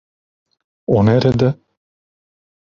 O 0.87 0.97
nerede? 1.07 1.49